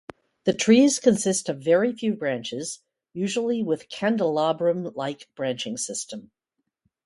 [0.45, 2.79] The trees consist of very few branches,
[3.13, 6.31] usually with candelabrum-like branching system.